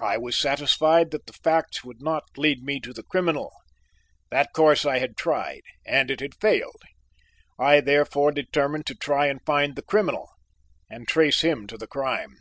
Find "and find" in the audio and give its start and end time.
9.26-9.76